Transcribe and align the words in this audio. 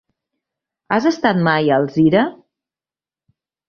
Has 0.95 1.07
estat 1.11 1.43
mai 1.51 1.71
a 1.71 1.79
Alzira? 1.85 2.27